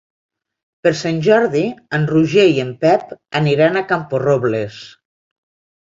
[0.87, 1.61] Per Sant Jordi
[1.99, 4.85] en Roger i en Pep aniran a Camporrobles.